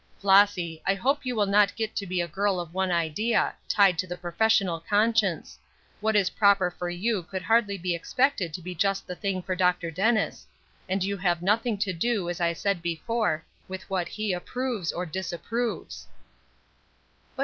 "Flossy, 0.17 0.81
I 0.87 0.95
hope 0.95 1.27
you 1.27 1.35
will 1.35 1.45
not 1.45 1.75
get 1.75 1.95
to 1.97 2.07
be 2.07 2.21
a 2.21 2.27
girl 2.27 2.59
of 2.59 2.73
one 2.73 2.91
idea 2.91 3.53
tied 3.69 3.99
to 3.99 4.07
the 4.07 4.17
professional 4.17 4.79
conscience. 4.79 5.59
What 5.99 6.15
is 6.15 6.31
proper 6.31 6.71
for 6.71 6.89
you 6.89 7.21
could 7.21 7.43
hardly 7.43 7.77
be 7.77 7.93
expected 7.93 8.51
to 8.55 8.63
be 8.63 8.73
just 8.73 9.05
the 9.05 9.13
thing 9.13 9.43
for 9.43 9.55
Dr. 9.55 9.91
Dennis; 9.91 10.47
and 10.89 11.03
you 11.03 11.17
have 11.17 11.43
nothing 11.43 11.77
to 11.77 11.93
do, 11.93 12.31
as 12.31 12.41
I 12.41 12.51
said 12.53 12.81
before, 12.81 13.45
with 13.67 13.87
what 13.91 14.07
he 14.07 14.33
approves 14.33 14.91
or 14.91 15.05
disapproves." 15.05 16.07